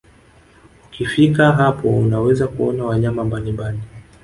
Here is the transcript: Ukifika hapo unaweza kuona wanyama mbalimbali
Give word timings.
Ukifika 0.87 1.51
hapo 1.51 1.89
unaweza 1.99 2.47
kuona 2.47 2.85
wanyama 2.85 3.23
mbalimbali 3.23 3.79